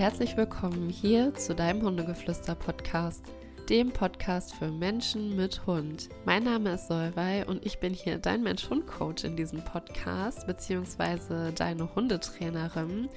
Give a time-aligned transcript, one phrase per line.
[0.00, 3.22] herzlich willkommen hier zu deinem Hundegeflüster-Podcast,
[3.68, 6.08] dem Podcast für Menschen mit Hund.
[6.24, 11.94] Mein Name ist Solvay und ich bin hier dein Mensch-Hund-Coach in diesem Podcast, beziehungsweise deine
[11.94, 13.10] Hundetrainerin.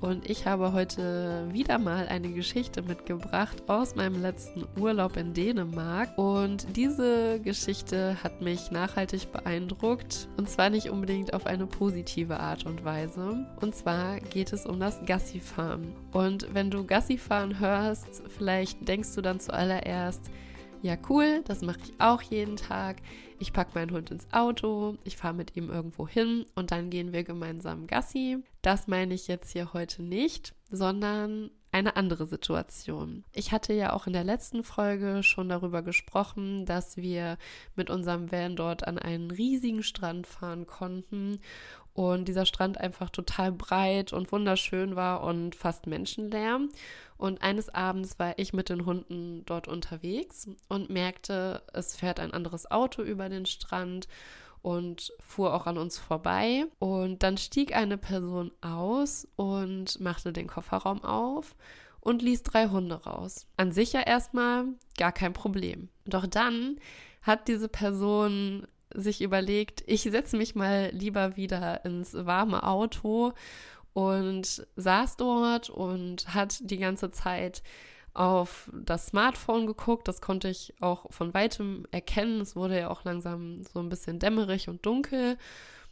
[0.00, 6.16] Und ich habe heute wieder mal eine Geschichte mitgebracht aus meinem letzten Urlaub in Dänemark.
[6.16, 10.28] Und diese Geschichte hat mich nachhaltig beeindruckt.
[10.36, 13.46] Und zwar nicht unbedingt auf eine positive Art und Weise.
[13.60, 15.94] Und zwar geht es um das Gassifahren.
[16.12, 20.30] Und wenn du Gassifahren hörst, vielleicht denkst du dann zuallererst,
[20.82, 22.98] ja cool, das mache ich auch jeden Tag.
[23.38, 27.12] Ich packe meinen Hund ins Auto, ich fahre mit ihm irgendwo hin und dann gehen
[27.12, 28.38] wir gemeinsam Gassi.
[28.62, 33.24] Das meine ich jetzt hier heute nicht, sondern eine andere Situation.
[33.32, 37.36] Ich hatte ja auch in der letzten Folge schon darüber gesprochen, dass wir
[37.74, 41.40] mit unserem Van dort an einen riesigen Strand fahren konnten
[41.96, 46.60] und dieser Strand einfach total breit und wunderschön war und fast menschenleer.
[47.16, 52.34] Und eines Abends war ich mit den Hunden dort unterwegs und merkte, es fährt ein
[52.34, 54.08] anderes Auto über den Strand
[54.60, 56.66] und fuhr auch an uns vorbei.
[56.78, 61.56] Und dann stieg eine Person aus und machte den Kofferraum auf
[62.00, 63.46] und ließ drei Hunde raus.
[63.56, 64.66] An sich ja erstmal
[64.98, 65.88] gar kein Problem.
[66.04, 66.76] Doch dann
[67.22, 73.32] hat diese Person sich überlegt, ich setze mich mal lieber wieder ins warme Auto
[73.92, 77.62] und saß dort und hat die ganze Zeit
[78.14, 80.08] auf das Smartphone geguckt.
[80.08, 82.40] Das konnte ich auch von weitem erkennen.
[82.40, 85.36] Es wurde ja auch langsam so ein bisschen dämmerig und dunkel.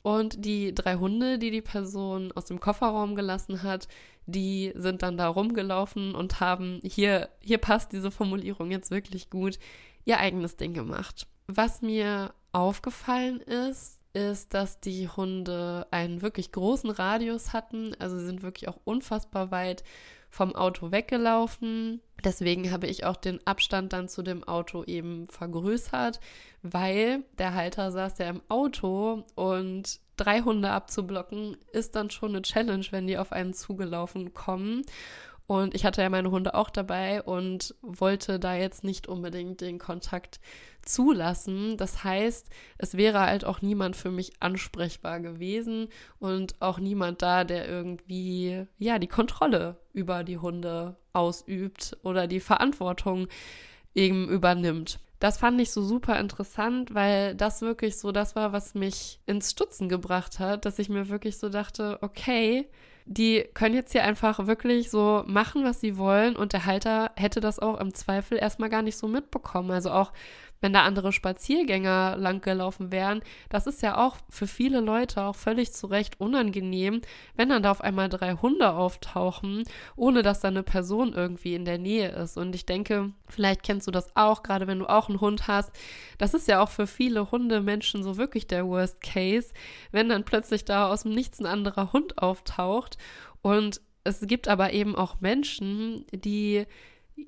[0.03, 3.89] Und die drei Hunde, die die Person aus dem Kofferraum gelassen hat,
[4.27, 9.59] die sind dann da rumgelaufen und haben, hier, hier passt diese Formulierung jetzt wirklich gut,
[10.05, 11.27] ihr eigenes Ding gemacht.
[11.47, 17.95] Was mir aufgefallen ist, ist, dass die Hunde einen wirklich großen Radius hatten.
[17.99, 19.83] Also sind wirklich auch unfassbar weit
[20.31, 22.01] vom Auto weggelaufen.
[22.25, 26.21] Deswegen habe ich auch den Abstand dann zu dem Auto eben vergrößert,
[26.63, 32.43] weil der Halter saß ja im Auto und drei Hunde abzublocken ist dann schon eine
[32.43, 34.83] Challenge, wenn die auf einen zugelaufen kommen.
[35.47, 39.79] Und ich hatte ja meine Hunde auch dabei und wollte da jetzt nicht unbedingt den
[39.79, 40.41] Kontakt
[40.85, 41.77] zulassen.
[41.77, 47.45] Das heißt, es wäre halt auch niemand für mich ansprechbar gewesen und auch niemand da,
[47.45, 53.29] der irgendwie, ja, die Kontrolle über die Hunde ausübt oder die Verantwortung
[53.95, 54.99] eben übernimmt.
[55.21, 59.53] Das fand ich so super interessant, weil das wirklich so das war, was mich ins
[59.53, 62.69] Stutzen gebracht hat, dass ich mir wirklich so dachte, okay,
[63.07, 67.41] die können jetzt hier einfach wirklich so machen, was sie wollen und der Halter hätte
[67.41, 69.71] das auch im Zweifel erstmal gar nicht so mitbekommen.
[69.71, 70.13] Also auch
[70.65, 73.21] wenn da andere Spaziergänger langgelaufen wären,
[73.51, 77.03] das ist ja auch für viele Leute auch völlig zu Recht unangenehm,
[77.37, 79.65] wenn dann da auf einmal drei Hunde auftauchen,
[79.95, 82.39] ohne dass da eine Person irgendwie in der Nähe ist.
[82.39, 85.71] Und ich denke, vielleicht kennst du das auch, gerade wenn du auch einen Hund hast.
[86.17, 89.53] Das ist ja auch für viele Hundemenschen so wirklich der Worst Case,
[89.93, 92.97] wenn dann plötzlich da aus dem Nichts ein anderer Hund auftaucht.
[93.43, 96.65] Und es gibt aber eben auch Menschen, die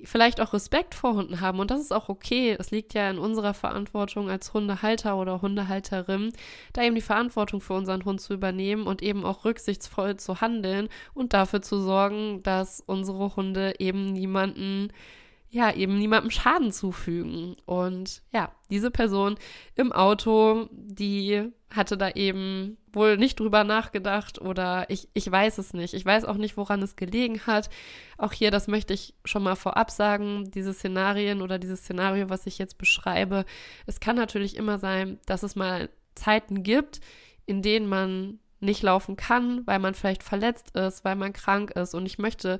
[0.03, 2.55] vielleicht auch Respekt vor Hunden haben und das ist auch okay.
[2.59, 6.33] Es liegt ja in unserer Verantwortung als Hundehalter oder Hundehalterin,
[6.73, 10.89] da eben die Verantwortung für unseren Hund zu übernehmen und eben auch rücksichtsvoll zu handeln
[11.13, 14.91] und dafür zu sorgen, dass unsere Hunde eben niemanden
[15.49, 17.55] ja, eben niemandem Schaden zufügen.
[17.65, 19.37] Und ja, diese Person
[19.75, 25.73] im Auto, die hatte da eben wohl nicht drüber nachgedacht oder ich, ich weiß es
[25.73, 25.93] nicht.
[25.93, 27.69] Ich weiß auch nicht, woran es gelegen hat.
[28.17, 32.45] Auch hier, das möchte ich schon mal vorab sagen, diese Szenarien oder dieses Szenario, was
[32.47, 33.45] ich jetzt beschreibe,
[33.85, 36.99] es kann natürlich immer sein, dass es mal Zeiten gibt,
[37.45, 41.93] in denen man nicht laufen kann, weil man vielleicht verletzt ist, weil man krank ist.
[41.93, 42.59] Und ich möchte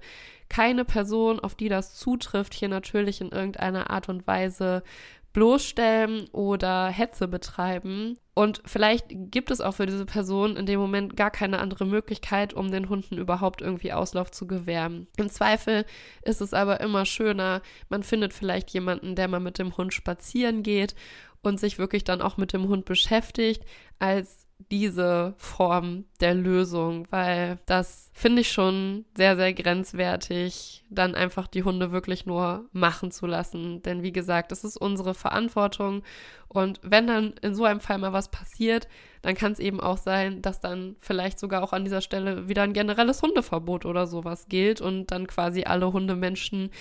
[0.49, 4.83] keine Person, auf die das zutrifft, hier natürlich in irgendeiner Art und Weise
[5.33, 8.17] bloßstellen oder Hetze betreiben.
[8.33, 12.55] Und vielleicht gibt es auch für diese Person in dem Moment gar keine andere Möglichkeit,
[12.55, 15.05] um den Hunden überhaupt irgendwie Auslauf zu gewähren.
[15.17, 15.85] Im Zweifel
[16.23, 20.63] ist es aber immer schöner, man findet vielleicht jemanden, der mal mit dem Hund spazieren
[20.63, 20.95] geht
[21.43, 23.63] und sich wirklich dann auch mit dem Hund beschäftigt,
[23.99, 31.47] als diese Form der Lösung, weil das finde ich schon sehr, sehr grenzwertig, dann einfach
[31.47, 33.81] die Hunde wirklich nur machen zu lassen.
[33.83, 36.03] Denn wie gesagt, es ist unsere Verantwortung.
[36.49, 38.87] Und wenn dann in so einem Fall mal was passiert,
[39.21, 42.63] dann kann es eben auch sein, dass dann vielleicht sogar auch an dieser Stelle wieder
[42.63, 46.71] ein generelles Hundeverbot oder sowas gilt und dann quasi alle Hundemenschen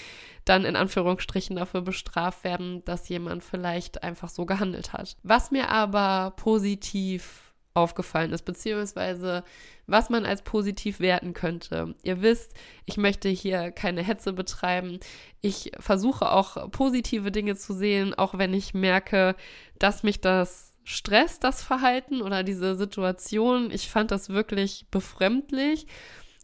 [0.45, 5.17] dann in Anführungsstrichen dafür bestraft werden, dass jemand vielleicht einfach so gehandelt hat.
[5.23, 7.46] Was mir aber positiv
[7.77, 9.45] aufgefallen ist, beziehungsweise
[9.87, 11.95] was man als positiv werten könnte.
[12.03, 14.99] Ihr wisst, ich möchte hier keine Hetze betreiben.
[15.41, 19.37] Ich versuche auch positive Dinge zu sehen, auch wenn ich merke,
[19.79, 23.71] dass mich das stresst, das Verhalten oder diese Situation.
[23.71, 25.87] Ich fand das wirklich befremdlich.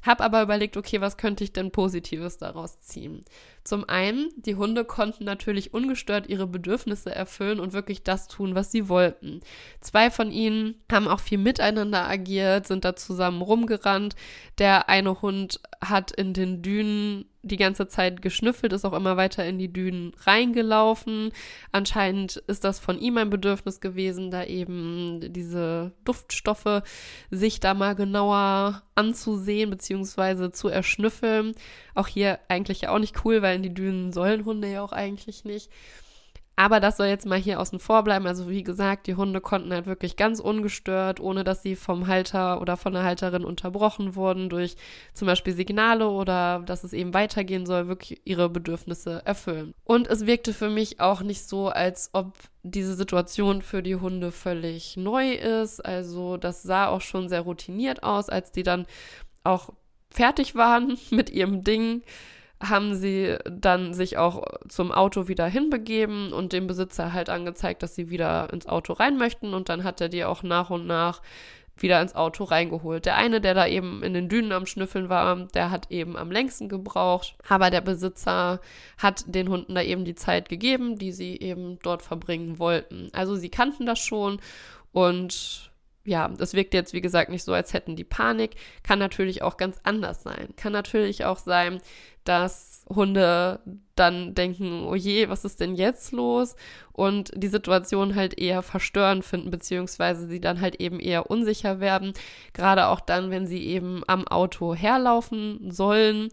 [0.05, 3.25] Hab aber überlegt, okay, was könnte ich denn Positives daraus ziehen?
[3.65, 8.73] Zum einen, die Hunde konnten natürlich ungestört ihre Bedürfnisse erfüllen und wirklich das tun, was
[8.73, 9.41] sie wollten.
[9.81, 14.17] Zwei von ihnen haben auch viel miteinander agiert, sind da zusammen rumgerannt.
[14.59, 19.45] Der eine Hund hat in den Dünen die ganze Zeit geschnüffelt, ist auch immer weiter
[19.45, 21.33] in die Dünen reingelaufen.
[21.73, 26.83] Anscheinend ist das von ihm ein Bedürfnis gewesen, da eben diese Duftstoffe
[27.31, 30.53] sich da mal genauer anzusehen bzw.
[30.53, 31.55] zu erschnüffeln.
[31.95, 35.45] Auch hier eigentlich auch nicht cool, weil in die Dünen sollen Hunde ja auch eigentlich
[35.45, 35.71] nicht.
[36.55, 38.27] Aber das soll jetzt mal hier außen vor bleiben.
[38.27, 42.61] Also wie gesagt, die Hunde konnten halt wirklich ganz ungestört, ohne dass sie vom Halter
[42.61, 44.77] oder von der Halterin unterbrochen wurden durch
[45.15, 49.73] zum Beispiel Signale oder dass es eben weitergehen soll, wirklich ihre Bedürfnisse erfüllen.
[49.85, 54.31] Und es wirkte für mich auch nicht so, als ob diese Situation für die Hunde
[54.31, 55.81] völlig neu ist.
[55.81, 58.87] Also das sah auch schon sehr routiniert aus, als die dann
[59.43, 59.71] auch
[60.11, 62.03] fertig waren mit ihrem Ding
[62.63, 67.95] haben sie dann sich auch zum Auto wieder hinbegeben und dem Besitzer halt angezeigt, dass
[67.95, 71.21] sie wieder ins Auto rein möchten und dann hat er die auch nach und nach
[71.77, 73.07] wieder ins Auto reingeholt.
[73.07, 76.31] Der eine, der da eben in den Dünen am Schnüffeln war, der hat eben am
[76.31, 78.61] längsten gebraucht, aber der Besitzer
[78.99, 83.11] hat den Hunden da eben die Zeit gegeben, die sie eben dort verbringen wollten.
[83.13, 84.41] Also sie kannten das schon
[84.93, 85.72] und
[86.05, 88.57] ja, das wirkt jetzt, wie gesagt, nicht so, als hätten die Panik.
[88.83, 90.49] Kann natürlich auch ganz anders sein.
[90.57, 91.81] Kann natürlich auch sein,
[92.25, 93.61] dass Hunde
[93.95, 96.57] dann denken, oh je, was ist denn jetzt los?
[96.93, 102.13] Und die Situation halt eher verstörend finden, beziehungsweise sie dann halt eben eher unsicher werden.
[102.53, 106.31] Gerade auch dann, wenn sie eben am Auto herlaufen sollen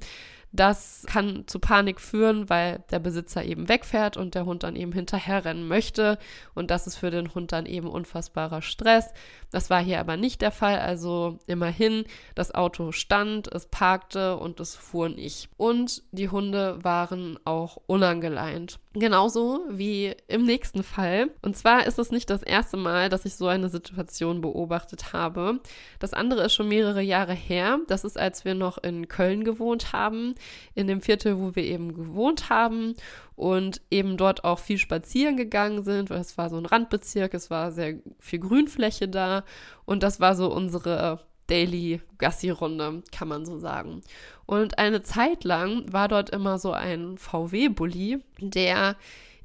[0.51, 4.91] das kann zu Panik führen, weil der Besitzer eben wegfährt und der Hund dann eben
[4.91, 6.17] hinterherrennen möchte.
[6.55, 9.13] Und das ist für den Hund dann eben unfassbarer Stress.
[9.51, 10.79] Das war hier aber nicht der Fall.
[10.79, 15.49] Also immerhin, das Auto stand, es parkte und es fuhr nicht.
[15.57, 18.79] Und die Hunde waren auch unangeleint.
[18.93, 21.29] Genauso wie im nächsten Fall.
[21.43, 25.59] Und zwar ist es nicht das erste Mal, dass ich so eine Situation beobachtet habe.
[25.99, 27.79] Das andere ist schon mehrere Jahre her.
[27.87, 30.33] Das ist, als wir noch in Köln gewohnt haben,
[30.75, 32.95] in dem Viertel, wo wir eben gewohnt haben
[33.35, 37.49] und eben dort auch viel spazieren gegangen sind, weil es war so ein Randbezirk, es
[37.49, 39.43] war sehr viel Grünfläche da
[39.85, 44.01] und das war so unsere Daily Gassi-Runde, kann man so sagen.
[44.45, 48.95] Und eine Zeit lang war dort immer so ein VW-Bully, der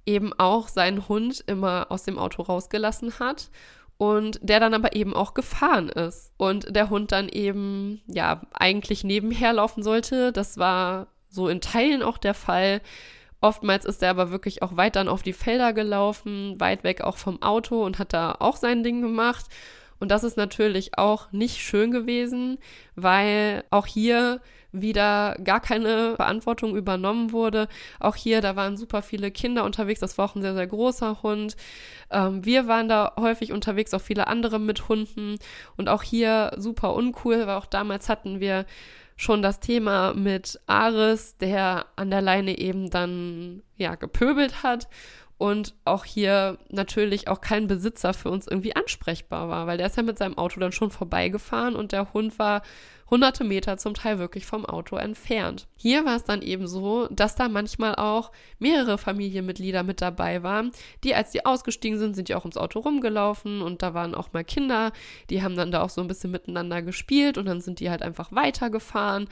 [0.06, 3.50] eben auch seinen Hund immer aus dem Auto rausgelassen hat
[3.96, 9.04] und der dann aber eben auch gefahren ist und der Hund dann eben ja eigentlich
[9.04, 10.32] nebenher laufen sollte.
[10.32, 12.80] Das war so in Teilen auch der Fall.
[13.40, 17.18] Oftmals ist er aber wirklich auch weit dann auf die Felder gelaufen, weit weg auch
[17.18, 19.46] vom Auto und hat da auch sein Ding gemacht.
[20.00, 22.58] Und das ist natürlich auch nicht schön gewesen,
[22.96, 24.40] weil auch hier
[24.74, 27.68] wieder gar keine Verantwortung übernommen wurde.
[28.00, 30.00] Auch hier, da waren super viele Kinder unterwegs.
[30.00, 31.56] Das war auch ein sehr, sehr großer Hund.
[32.10, 35.36] Ähm, wir waren da häufig unterwegs, auch viele andere mit Hunden.
[35.76, 38.66] Und auch hier super uncool, weil auch damals hatten wir
[39.16, 44.88] schon das Thema mit Aris, der an der Leine eben dann ja gepöbelt hat
[45.38, 49.96] und auch hier natürlich auch kein Besitzer für uns irgendwie ansprechbar war, weil der ist
[49.96, 52.62] ja mit seinem Auto dann schon vorbeigefahren und der Hund war
[53.10, 55.66] hunderte Meter zum Teil wirklich vom Auto entfernt.
[55.76, 60.72] Hier war es dann eben so, dass da manchmal auch mehrere Familienmitglieder mit dabei waren,
[61.02, 64.32] die, als die ausgestiegen sind, sind die auch ums Auto rumgelaufen und da waren auch
[64.32, 64.92] mal Kinder,
[65.30, 68.02] die haben dann da auch so ein bisschen miteinander gespielt und dann sind die halt
[68.02, 69.28] einfach weitergefahren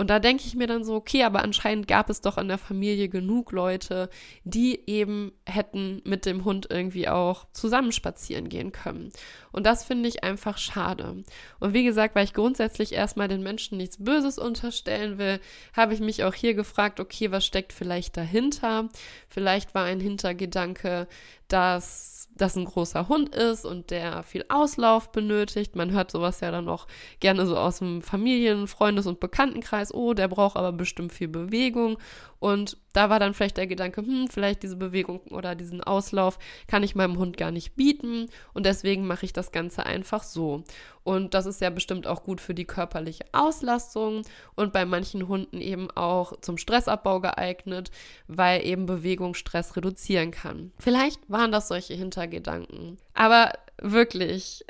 [0.00, 2.56] und da denke ich mir dann so, okay, aber anscheinend gab es doch in der
[2.56, 4.08] Familie genug Leute,
[4.44, 9.10] die eben hätten mit dem Hund irgendwie auch zusammen spazieren gehen können.
[9.52, 11.22] Und das finde ich einfach schade.
[11.58, 15.40] Und wie gesagt, weil ich grundsätzlich erstmal den Menschen nichts Böses unterstellen will,
[15.74, 18.88] habe ich mich auch hier gefragt, okay, was steckt vielleicht dahinter?
[19.28, 21.08] Vielleicht war ein Hintergedanke,
[21.52, 25.76] dass das ein großer Hund ist und der viel Auslauf benötigt.
[25.76, 26.86] Man hört sowas ja dann auch
[27.20, 29.92] gerne so aus dem Familien-, Freundes- und Bekanntenkreis.
[29.92, 31.98] Oh, der braucht aber bestimmt viel Bewegung.
[32.40, 36.82] Und da war dann vielleicht der Gedanke, hm, vielleicht diese Bewegung oder diesen Auslauf kann
[36.82, 40.64] ich meinem Hund gar nicht bieten und deswegen mache ich das Ganze einfach so.
[41.04, 44.22] Und das ist ja bestimmt auch gut für die körperliche Auslastung
[44.54, 47.90] und bei manchen Hunden eben auch zum Stressabbau geeignet,
[48.26, 50.72] weil eben Bewegung Stress reduzieren kann.
[50.78, 52.98] Vielleicht waren das solche Hintergedanken.
[53.14, 54.64] Aber wirklich,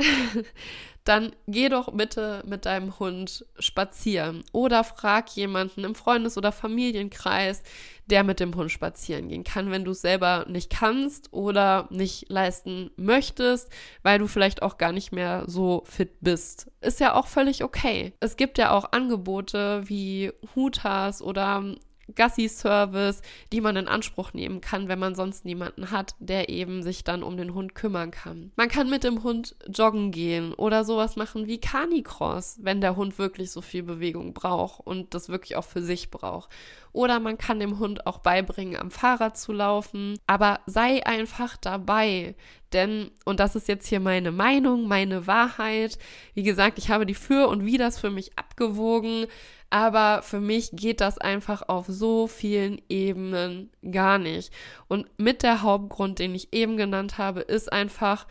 [1.04, 7.64] dann geh doch bitte mit deinem Hund spazieren oder frag jemanden im Freundes- oder Familienkreis,
[8.06, 12.28] der mit dem Hund spazieren gehen kann, wenn du es selber nicht kannst oder nicht
[12.28, 13.68] leisten möchtest,
[14.04, 16.70] weil du vielleicht auch gar nicht mehr so fit bist.
[16.80, 18.12] Ist ja auch völlig okay.
[18.20, 21.64] Es gibt ja auch Angebote wie Hutas oder
[22.14, 27.04] Gassi-Service, die man in Anspruch nehmen kann, wenn man sonst niemanden hat, der eben sich
[27.04, 28.52] dann um den Hund kümmern kann.
[28.56, 33.18] Man kann mit dem Hund joggen gehen oder sowas machen wie Canicross, wenn der Hund
[33.18, 36.50] wirklich so viel Bewegung braucht und das wirklich auch für sich braucht.
[36.92, 40.18] Oder man kann dem Hund auch beibringen, am Fahrrad zu laufen.
[40.26, 42.34] Aber sei einfach dabei.
[42.72, 45.98] Denn, und das ist jetzt hier meine Meinung, meine Wahrheit.
[46.34, 49.26] Wie gesagt, ich habe die Für und Widers für mich abgewogen.
[49.70, 54.52] Aber für mich geht das einfach auf so vielen Ebenen gar nicht.
[54.88, 58.26] Und mit der Hauptgrund, den ich eben genannt habe, ist einfach,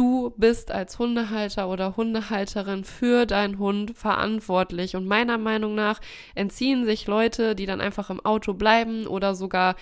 [0.00, 4.96] Du bist als Hundehalter oder Hundehalterin für deinen Hund verantwortlich.
[4.96, 6.00] Und meiner Meinung nach
[6.34, 9.76] entziehen sich Leute, die dann einfach im Auto bleiben oder sogar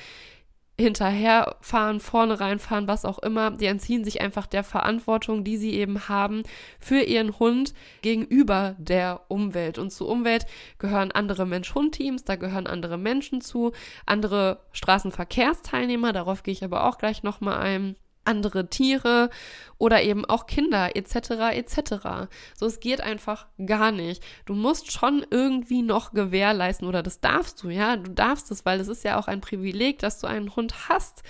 [0.76, 6.08] hinterherfahren, vorne reinfahren, was auch immer, die entziehen sich einfach der Verantwortung, die sie eben
[6.08, 6.42] haben
[6.80, 7.72] für ihren Hund
[8.02, 9.78] gegenüber der Umwelt.
[9.78, 10.46] Und zur Umwelt
[10.80, 13.70] gehören andere Mensch-Hund-Teams, da gehören andere Menschen zu,
[14.04, 17.94] andere Straßenverkehrsteilnehmer, darauf gehe ich aber auch gleich nochmal ein
[18.24, 19.30] andere Tiere
[19.78, 21.30] oder eben auch Kinder etc.
[21.52, 22.28] etc.
[22.54, 24.22] So, es geht einfach gar nicht.
[24.44, 28.80] Du musst schon irgendwie noch gewährleisten oder das darfst du, ja, du darfst es, weil
[28.80, 31.22] es ist ja auch ein Privileg, dass du einen Hund hast.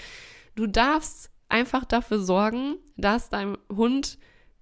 [0.55, 4.19] Du darfst einfach dafür sorgen, dass dein Hund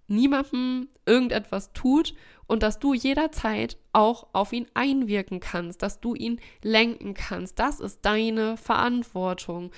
[0.09, 2.15] niemandem irgendetwas tut
[2.47, 7.59] und dass du jederzeit auch auf ihn einwirken kannst, dass du ihn lenken kannst.
[7.59, 9.73] Das ist deine Verantwortung.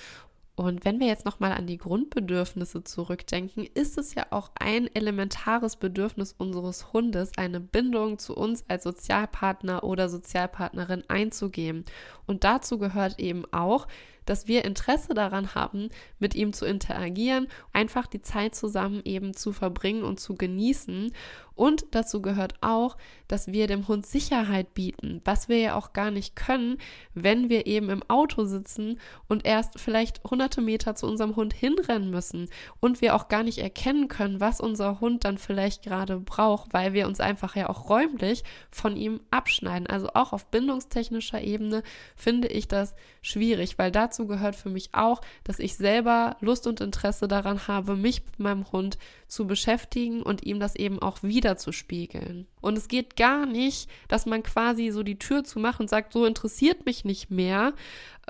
[0.59, 5.77] Und wenn wir jetzt nochmal an die Grundbedürfnisse zurückdenken, ist es ja auch ein elementares
[5.77, 11.85] Bedürfnis unseres Hundes, eine Bindung zu uns als Sozialpartner oder Sozialpartnerin einzugehen.
[12.29, 13.89] Und dazu gehört eben auch,
[14.29, 19.53] dass wir Interesse daran haben, mit ihm zu interagieren, einfach die Zeit zusammen eben zu
[19.53, 21.13] verbringen und zu genießen.
[21.55, 26.13] Und dazu gehört auch, dass wir dem Hund Sicherheit bieten, was wir ja auch gar
[26.13, 26.79] nicht können,
[27.15, 32.11] wenn wir eben im Auto sitzen und erst vielleicht hunderte Meter zu unserem Hund hinrennen
[32.11, 36.73] müssen und wir auch gar nicht erkennen können, was unser Hund dann vielleicht gerade braucht,
[36.73, 39.89] weil wir uns einfach ja auch räumlich von ihm abschneiden.
[39.89, 41.83] Also auch auf bindungstechnischer Ebene
[42.19, 46.81] finde ich das schwierig, weil dazu gehört für mich auch, dass ich selber Lust und
[46.81, 48.99] Interesse daran habe, mich mit meinem Hund
[49.29, 52.47] zu beschäftigen und ihm das eben auch wieder zu spiegeln.
[52.61, 56.25] Und es geht gar nicht, dass man quasi so die Tür zumacht und sagt, so
[56.25, 57.75] interessiert mich nicht mehr.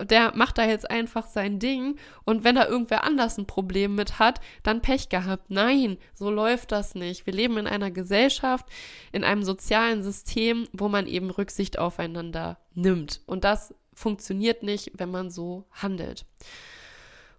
[0.01, 4.19] Der macht da jetzt einfach sein Ding und wenn da irgendwer anders ein Problem mit
[4.19, 5.51] hat, dann Pech gehabt.
[5.51, 7.27] Nein, so läuft das nicht.
[7.27, 8.67] Wir leben in einer Gesellschaft,
[9.13, 13.23] in einem sozialen System, wo man eben Rücksicht aufeinander nimmt.
[13.27, 16.25] Und das funktioniert nicht, wenn man so handelt.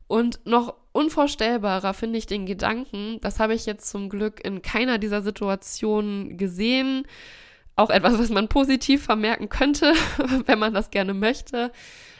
[0.09, 4.97] Und noch unvorstellbarer finde ich den Gedanken, das habe ich jetzt zum Glück in keiner
[4.97, 7.05] dieser Situationen gesehen,
[7.75, 9.93] auch etwas, was man positiv vermerken könnte,
[10.47, 11.71] wenn man das gerne möchte.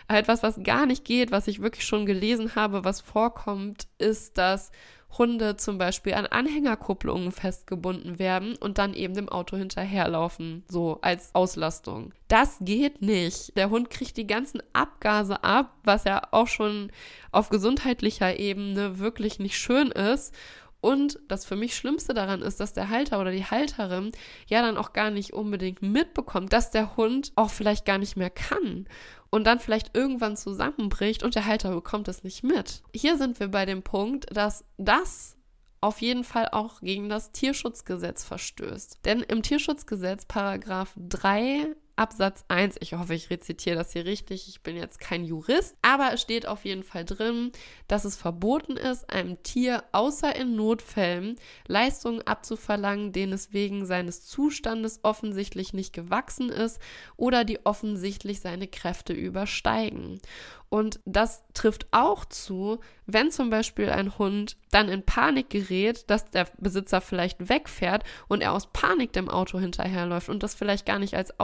[0.08, 4.70] Etwas, was gar nicht geht, was ich wirklich schon gelesen habe, was vorkommt, ist, dass
[5.18, 11.34] Hunde zum Beispiel an Anhängerkupplungen festgebunden werden und dann eben dem Auto hinterherlaufen, so als
[11.34, 12.14] Auslastung.
[12.28, 13.58] Das geht nicht.
[13.58, 16.92] Der Hund kriegt die ganzen Abgase ab, was ja auch schon
[17.32, 20.34] auf gesundheitlicher Ebene wirklich nicht schön ist.
[20.82, 24.14] Und das für mich Schlimmste daran ist, dass der Halter oder die Halterin
[24.48, 28.30] ja dann auch gar nicht unbedingt mitbekommt, dass der Hund auch vielleicht gar nicht mehr
[28.30, 28.88] kann
[29.30, 32.82] und dann vielleicht irgendwann zusammenbricht und der Halter bekommt es nicht mit.
[32.96, 35.36] Hier sind wir bei dem Punkt, dass das
[35.82, 39.00] auf jeden Fall auch gegen das Tierschutzgesetz verstößt.
[39.06, 44.62] Denn im Tierschutzgesetz Paragraph 3 Absatz 1, ich hoffe, ich rezitiere das hier richtig, ich
[44.62, 47.52] bin jetzt kein Jurist, aber es steht auf jeden Fall drin,
[47.90, 51.36] dass es verboten ist, einem Tier außer in Notfällen
[51.68, 56.80] Leistungen abzuverlangen, denen es wegen seines Zustandes offensichtlich nicht gewachsen ist
[57.18, 60.22] oder die offensichtlich seine Kräfte übersteigen.
[60.70, 66.30] Und das trifft auch zu, wenn zum Beispiel ein Hund dann in Panik gerät, dass
[66.30, 71.00] der Besitzer vielleicht wegfährt und er aus Panik dem Auto hinterherläuft und das vielleicht gar
[71.00, 71.40] nicht als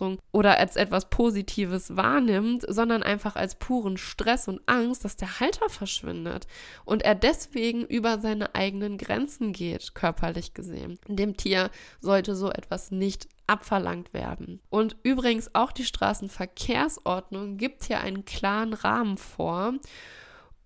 [0.00, 5.40] Auslastung oder als etwas Positives wahrnimmt, sondern einfach als puren Stress und Angst, dass der
[5.40, 6.46] Halter verschwindet
[6.84, 10.98] und er deswegen über seine eigenen Grenzen geht, körperlich gesehen.
[11.06, 14.60] Dem Tier sollte so etwas nicht abverlangt werden.
[14.70, 19.74] Und übrigens auch die Straßenverkehrsordnung gibt hier einen klaren Rahmen vor.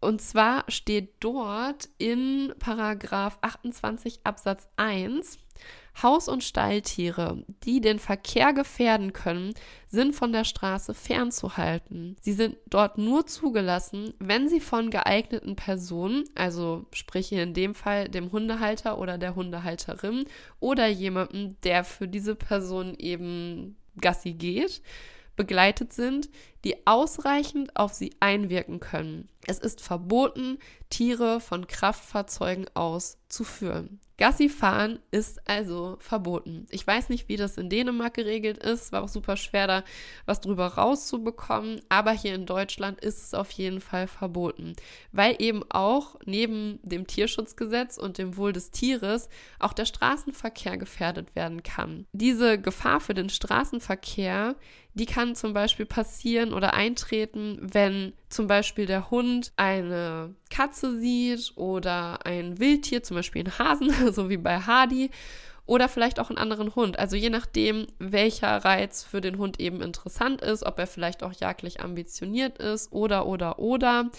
[0.01, 5.39] Und zwar steht dort in Paragraph 28 Absatz 1,
[6.03, 9.55] Haus- und Stalltiere, die den Verkehr gefährden können,
[9.87, 12.17] sind von der Straße fernzuhalten.
[12.21, 17.75] Sie sind dort nur zugelassen, wenn sie von geeigneten Personen, also sprich hier in dem
[17.75, 20.25] Fall dem Hundehalter oder der Hundehalterin
[20.59, 24.83] oder jemandem, der für diese Person eben Gassi geht,
[25.37, 26.29] begleitet sind,
[26.65, 29.29] die ausreichend auf sie einwirken können.
[29.47, 30.59] Es ist verboten,
[30.91, 34.01] Tiere von Kraftfahrzeugen aus zu führen.
[34.17, 36.67] Gassi fahren ist also verboten.
[36.71, 38.93] Ich weiß nicht, wie das in Dänemark geregelt ist.
[38.93, 39.85] War auch super schwer, da
[40.25, 41.81] was drüber rauszubekommen.
[41.89, 44.77] Aber hier in Deutschland ist es auf jeden Fall verboten.
[45.11, 49.29] Weil eben auch neben dem Tierschutzgesetz und dem Wohl des Tieres
[49.59, 52.07] auch der Straßenverkehr gefährdet werden kann.
[52.13, 54.55] Diese Gefahr für den Straßenverkehr,
[54.95, 61.53] die kann zum Beispiel passieren oder eintreten, wenn zum Beispiel der Hund eine Katze sieht
[61.57, 65.11] oder ein Wildtier, zum Beispiel einen Hasen, so wie bei Hardy,
[65.67, 66.99] oder vielleicht auch einen anderen Hund.
[66.99, 71.33] Also je nachdem, welcher Reiz für den Hund eben interessant ist, ob er vielleicht auch
[71.33, 74.11] jagdlich ambitioniert ist oder oder oder.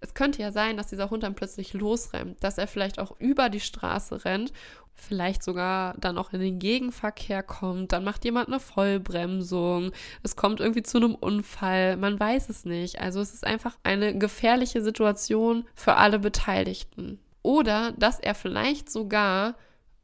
[0.00, 3.48] Es könnte ja sein, dass dieser Hund dann plötzlich losrennt, dass er vielleicht auch über
[3.48, 4.52] die Straße rennt
[5.00, 10.60] vielleicht sogar dann auch in den Gegenverkehr kommt, dann macht jemand eine Vollbremsung, es kommt
[10.60, 13.00] irgendwie zu einem Unfall, man weiß es nicht.
[13.00, 17.18] Also es ist einfach eine gefährliche Situation für alle Beteiligten.
[17.42, 19.56] Oder dass er vielleicht sogar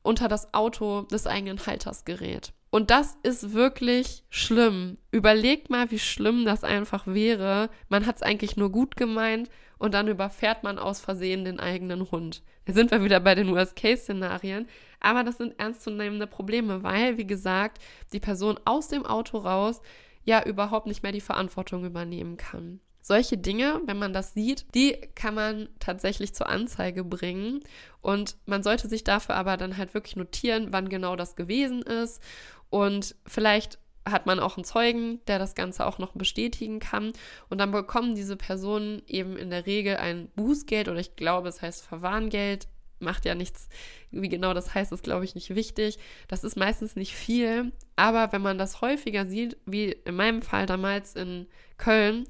[0.02, 2.52] unter das Auto des eigenen Halters gerät.
[2.70, 4.98] Und das ist wirklich schlimm.
[5.12, 7.70] Überlegt mal, wie schlimm das einfach wäre.
[7.88, 9.48] Man hat es eigentlich nur gut gemeint
[9.78, 12.42] und dann überfährt man aus Versehen den eigenen Hund.
[12.64, 14.66] Da sind wir wieder bei den Worst-Case-Szenarien.
[15.00, 17.78] Aber das sind ernstzunehmende Probleme, weil, wie gesagt,
[18.12, 19.80] die Person aus dem Auto raus
[20.24, 22.80] ja überhaupt nicht mehr die Verantwortung übernehmen kann.
[23.00, 27.60] Solche Dinge, wenn man das sieht, die kann man tatsächlich zur Anzeige bringen.
[28.00, 32.22] Und man sollte sich dafür aber dann halt wirklich notieren, wann genau das gewesen ist
[32.70, 37.12] und vielleicht hat man auch einen Zeugen, der das Ganze auch noch bestätigen kann.
[37.48, 41.62] Und dann bekommen diese Personen eben in der Regel ein Bußgeld oder ich glaube, es
[41.62, 42.66] heißt Verwarngeld.
[43.00, 43.68] Macht ja nichts,
[44.10, 45.98] wie genau das heißt, ist glaube ich nicht wichtig.
[46.28, 50.66] Das ist meistens nicht viel, aber wenn man das häufiger sieht, wie in meinem Fall
[50.66, 52.26] damals in Köln,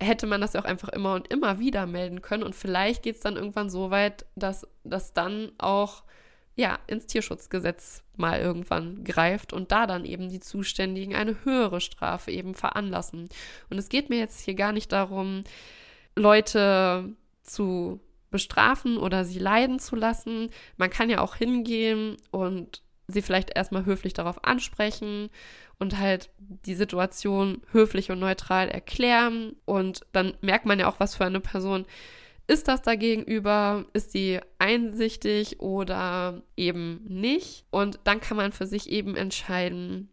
[0.00, 2.42] hätte man das ja auch einfach immer und immer wieder melden können.
[2.42, 6.02] Und vielleicht geht es dann irgendwann so weit, dass das dann auch
[6.54, 12.30] ja, ins Tierschutzgesetz mal irgendwann greift und da dann eben die Zuständigen eine höhere Strafe
[12.30, 13.28] eben veranlassen.
[13.70, 15.44] Und es geht mir jetzt hier gar nicht darum,
[16.14, 17.08] Leute
[17.42, 18.00] zu
[18.32, 20.50] bestrafen oder sie leiden zu lassen.
[20.76, 25.30] Man kann ja auch hingehen und sie vielleicht erstmal höflich darauf ansprechen
[25.78, 29.54] und halt die Situation höflich und neutral erklären.
[29.64, 31.86] Und dann merkt man ja auch, was für eine Person
[32.46, 33.86] ist das dagegenüber?
[33.92, 37.64] Ist sie einsichtig oder eben nicht?
[37.70, 40.11] Und dann kann man für sich eben entscheiden,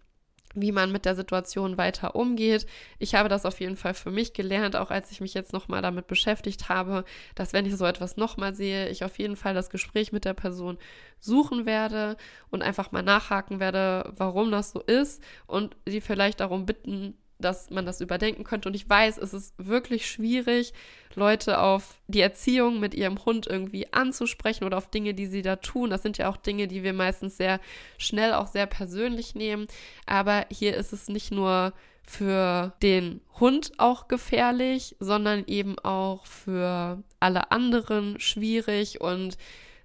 [0.53, 2.65] wie man mit der Situation weiter umgeht.
[2.97, 5.81] Ich habe das auf jeden Fall für mich gelernt, auch als ich mich jetzt nochmal
[5.81, 9.69] damit beschäftigt habe, dass wenn ich so etwas nochmal sehe, ich auf jeden Fall das
[9.69, 10.77] Gespräch mit der Person
[11.19, 12.17] suchen werde
[12.49, 17.69] und einfach mal nachhaken werde, warum das so ist und sie vielleicht darum bitten, dass
[17.69, 18.69] man das überdenken könnte.
[18.69, 20.73] Und ich weiß, es ist wirklich schwierig,
[21.15, 25.55] Leute auf die Erziehung mit ihrem Hund irgendwie anzusprechen oder auf Dinge, die sie da
[25.55, 25.89] tun.
[25.89, 27.59] Das sind ja auch Dinge, die wir meistens sehr
[27.97, 29.67] schnell auch sehr persönlich nehmen.
[30.05, 31.73] Aber hier ist es nicht nur
[32.05, 39.37] für den Hund auch gefährlich, sondern eben auch für alle anderen schwierig und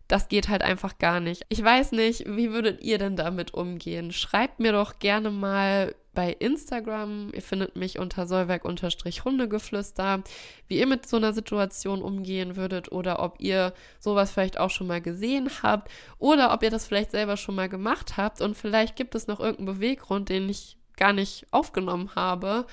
[0.09, 1.45] das geht halt einfach gar nicht.
[1.49, 4.13] Ich weiß nicht, wie würdet ihr denn damit umgehen?
[4.13, 7.31] Schreibt mir doch gerne mal bei Instagram.
[7.35, 10.23] Ihr findet mich unter Sollwerk-Hundegeflüster,
[10.69, 14.87] wie ihr mit so einer Situation umgehen würdet oder ob ihr sowas vielleicht auch schon
[14.87, 18.97] mal gesehen habt oder ob ihr das vielleicht selber schon mal gemacht habt und vielleicht
[18.97, 22.67] gibt es noch irgendeinen Beweggrund, den ich gar nicht aufgenommen habe,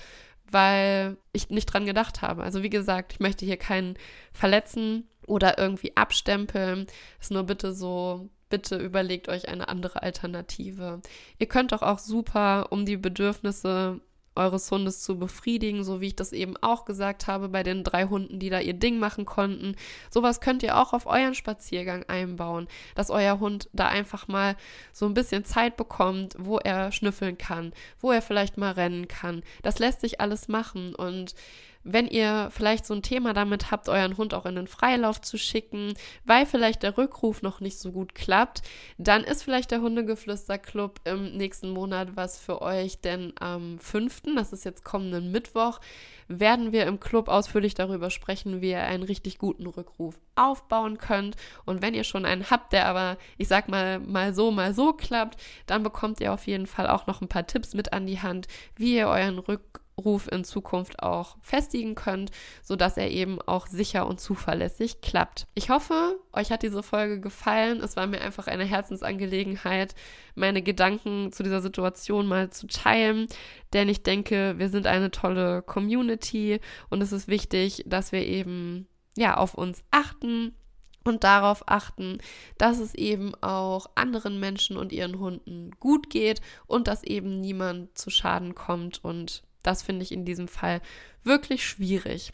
[0.51, 2.43] weil ich nicht dran gedacht habe.
[2.43, 3.95] Also wie gesagt, ich möchte hier keinen
[4.33, 6.87] verletzen oder irgendwie abstempeln.
[7.19, 11.01] Ist nur bitte so bitte überlegt euch eine andere Alternative.
[11.39, 14.01] Ihr könnt doch auch super, um die Bedürfnisse
[14.35, 18.05] eures Hundes zu befriedigen, so wie ich das eben auch gesagt habe bei den drei
[18.05, 19.75] Hunden, die da ihr Ding machen konnten.
[20.09, 24.55] Sowas könnt ihr auch auf euren Spaziergang einbauen, dass euer Hund da einfach mal
[24.93, 29.43] so ein bisschen Zeit bekommt, wo er schnüffeln kann, wo er vielleicht mal rennen kann.
[29.63, 31.35] Das lässt sich alles machen und
[31.83, 35.37] wenn ihr vielleicht so ein Thema damit habt, euren Hund auch in den Freilauf zu
[35.37, 35.93] schicken,
[36.25, 38.61] weil vielleicht der Rückruf noch nicht so gut klappt,
[38.97, 44.53] dann ist vielleicht der Hundegeflüster-Club im nächsten Monat was für euch, denn am 5., das
[44.53, 45.79] ist jetzt kommenden Mittwoch,
[46.27, 51.35] werden wir im Club ausführlich darüber sprechen, wie ihr einen richtig guten Rückruf aufbauen könnt.
[51.65, 54.93] Und wenn ihr schon einen habt, der aber, ich sag mal, mal so, mal so
[54.93, 58.21] klappt, dann bekommt ihr auf jeden Fall auch noch ein paar Tipps mit an die
[58.21, 63.67] Hand, wie ihr euren Rückruf Ruf in Zukunft auch festigen könnt, sodass er eben auch
[63.67, 65.47] sicher und zuverlässig klappt.
[65.53, 67.81] Ich hoffe, euch hat diese Folge gefallen.
[67.81, 69.95] Es war mir einfach eine Herzensangelegenheit,
[70.35, 73.27] meine Gedanken zu dieser Situation mal zu teilen,
[73.73, 76.59] denn ich denke, wir sind eine tolle Community
[76.89, 78.87] und es ist wichtig, dass wir eben
[79.17, 80.55] ja auf uns achten,
[81.03, 82.19] und darauf achten,
[82.57, 87.97] dass es eben auch anderen Menschen und ihren Hunden gut geht und dass eben niemand
[87.97, 90.81] zu Schaden kommt und das finde ich in diesem Fall
[91.23, 92.31] wirklich schwierig.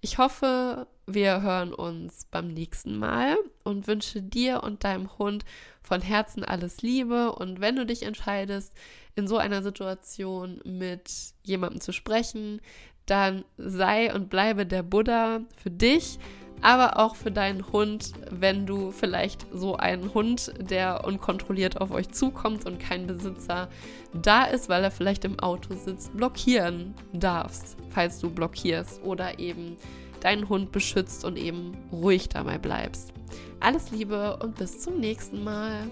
[0.00, 5.44] Ich hoffe, wir hören uns beim nächsten Mal und wünsche dir und deinem Hund
[5.82, 7.32] von Herzen alles Liebe.
[7.32, 8.74] Und wenn du dich entscheidest,
[9.14, 11.10] in so einer Situation mit
[11.42, 12.60] jemandem zu sprechen,
[13.06, 16.18] dann sei und bleibe der Buddha für dich
[16.64, 22.08] aber auch für deinen Hund, wenn du vielleicht so einen Hund, der unkontrolliert auf euch
[22.08, 23.68] zukommt und kein Besitzer
[24.14, 29.76] da ist, weil er vielleicht im Auto sitzt, blockieren darfst, falls du blockierst oder eben
[30.20, 33.12] deinen Hund beschützt und eben ruhig dabei bleibst.
[33.60, 35.90] Alles Liebe und bis zum nächsten Mal.